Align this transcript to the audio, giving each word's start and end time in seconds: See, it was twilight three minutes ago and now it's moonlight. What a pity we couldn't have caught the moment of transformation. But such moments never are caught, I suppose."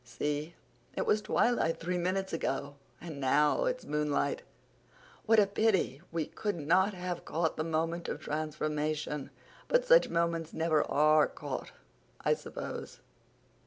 See, 0.03 0.55
it 0.95 1.05
was 1.05 1.21
twilight 1.21 1.79
three 1.79 1.99
minutes 1.99 2.33
ago 2.33 2.73
and 2.99 3.19
now 3.19 3.65
it's 3.65 3.85
moonlight. 3.85 4.41
What 5.27 5.39
a 5.39 5.45
pity 5.45 6.01
we 6.11 6.25
couldn't 6.25 6.71
have 6.71 7.23
caught 7.23 7.55
the 7.55 7.63
moment 7.63 8.09
of 8.09 8.19
transformation. 8.19 9.29
But 9.67 9.85
such 9.85 10.09
moments 10.09 10.53
never 10.55 10.83
are 10.89 11.27
caught, 11.27 11.71
I 12.19 12.33
suppose." 12.33 12.99